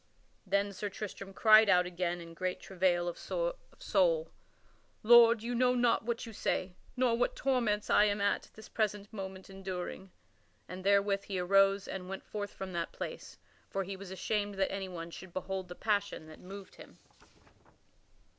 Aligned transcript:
Then 0.47 0.73
Sir 0.73 0.89
Tristram 0.89 1.31
cried 1.31 1.69
out 1.69 1.85
again 1.85 2.19
in 2.21 2.33
great 2.33 2.59
travail 2.59 3.07
of 3.07 3.19
soul: 3.19 4.31
"Lord, 5.03 5.43
you 5.43 5.53
know 5.53 5.75
not 5.75 6.05
what 6.05 6.25
you 6.25 6.33
say, 6.33 6.73
nor 6.97 7.15
what 7.15 7.35
torments 7.35 7.87
I 7.87 8.05
am 8.05 8.19
at 8.19 8.49
this 8.55 8.67
present 8.67 9.13
moment 9.13 9.47
enduring." 9.47 10.09
And 10.67 10.83
therewith 10.83 11.25
he 11.25 11.37
arose 11.37 11.87
and 11.87 12.09
went 12.09 12.23
forth 12.25 12.49
from 12.51 12.73
that 12.73 12.91
place, 12.91 13.37
for 13.69 13.83
he 13.83 13.95
was 13.95 14.09
ashamed 14.09 14.55
that 14.55 14.71
anyone 14.71 15.11
should 15.11 15.33
behold 15.33 15.67
the 15.67 15.75
passion 15.75 16.25
that 16.29 16.39
moved 16.39 16.77
him. 16.77 16.97